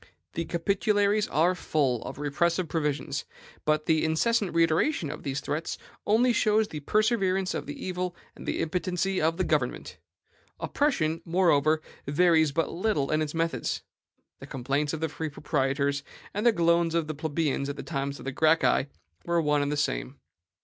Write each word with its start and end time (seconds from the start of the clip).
The 0.33 0.45
Capitularies 0.45 1.27
are 1.27 1.53
full 1.53 2.01
of 2.05 2.17
repressive 2.17 2.67
provisions; 2.67 3.23
but 3.65 3.85
the 3.85 4.03
incessant 4.03 4.51
reiteration 4.55 5.11
of 5.11 5.21
these 5.21 5.41
threats 5.41 5.77
only 6.07 6.33
shows 6.33 6.67
the 6.67 6.79
perseverance 6.79 7.53
of 7.53 7.67
the 7.67 7.85
evil 7.85 8.15
and 8.35 8.47
the 8.47 8.61
impotency 8.61 9.21
of 9.21 9.37
the 9.37 9.43
government. 9.43 9.99
Oppression, 10.59 11.21
moreover, 11.23 11.83
varies 12.07 12.51
but 12.51 12.71
little 12.73 13.11
in 13.11 13.21
its 13.21 13.35
methods. 13.35 13.83
The 14.39 14.47
complaints 14.47 14.91
of 14.93 15.01
the 15.01 15.07
free 15.09 15.29
proprietors, 15.29 16.01
and 16.33 16.47
the 16.47 16.51
groans 16.51 16.95
of 16.95 17.05
the 17.05 17.13
plebeians 17.13 17.69
at 17.69 17.75
the 17.75 17.83
time 17.83 18.09
of 18.09 18.23
the 18.23 18.31
Gracchi, 18.31 18.89
were 19.23 19.39
one 19.39 19.61
and 19.61 19.71
the 19.71 19.77
same. 19.77 20.19